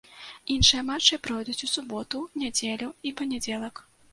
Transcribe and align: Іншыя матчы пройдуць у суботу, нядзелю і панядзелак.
Іншыя 0.53 0.79
матчы 0.87 1.19
пройдуць 1.27 1.57
у 1.67 1.71
суботу, 1.75 2.25
нядзелю 2.45 2.89
і 3.11 3.17
панядзелак. 3.21 3.87